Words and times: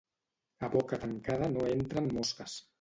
A 0.67 0.69
boca 0.77 0.99
tancada 1.03 1.53
no 1.53 1.69
entren 1.77 2.13
mosques 2.19 2.61